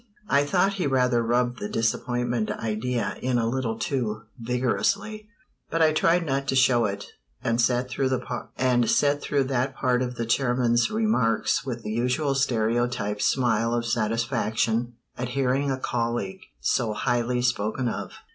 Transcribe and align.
I 0.29 0.45
thought 0.45 0.73
he 0.73 0.87
rather 0.87 1.21
rubbed 1.21 1.59
the 1.59 1.69
"disappointment" 1.69 2.49
idea 2.49 3.17
in 3.21 3.37
a 3.37 3.45
little 3.47 3.77
too 3.77 4.21
vigorously; 4.39 5.29
but 5.69 5.83
I 5.83 5.93
tried 5.93 6.25
not 6.25 6.47
to 6.47 6.55
show 6.55 6.85
it, 6.85 7.05
and 7.43 7.61
sat 7.61 7.87
through 7.87 8.07
that 8.09 9.75
part 9.75 10.01
of 10.01 10.15
the 10.15 10.25
chairman's 10.25 10.89
remarks 10.89 11.63
with 11.67 11.83
the 11.83 11.91
usual 11.91 12.33
stereotyped 12.33 13.21
smile 13.21 13.75
of 13.75 13.85
satisfaction 13.85 14.93
at 15.19 15.29
hearing 15.37 15.69
a 15.69 15.77
colleague 15.77 16.41
so 16.59 16.93
highly 16.93 17.43
spoken 17.43 17.87
of. 17.87 18.11